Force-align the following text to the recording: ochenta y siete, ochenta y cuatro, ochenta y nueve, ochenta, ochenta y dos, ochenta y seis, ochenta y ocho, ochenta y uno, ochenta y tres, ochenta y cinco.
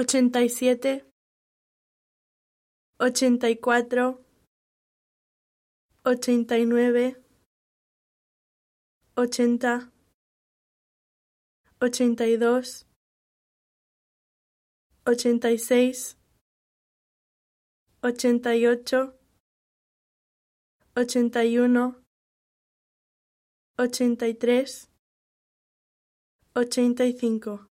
ochenta 0.00 0.40
y 0.40 0.48
siete, 0.48 1.04
ochenta 2.98 3.50
y 3.50 3.56
cuatro, 3.56 4.24
ochenta 6.04 6.56
y 6.56 6.64
nueve, 6.64 7.22
ochenta, 9.14 9.92
ochenta 11.82 12.26
y 12.26 12.38
dos, 12.38 12.86
ochenta 15.04 15.50
y 15.50 15.58
seis, 15.58 16.16
ochenta 18.00 18.56
y 18.56 18.66
ocho, 18.66 19.18
ochenta 20.96 21.44
y 21.44 21.58
uno, 21.58 22.02
ochenta 23.76 24.26
y 24.28 24.32
tres, 24.32 24.88
ochenta 26.54 27.04
y 27.04 27.12
cinco. 27.12 27.66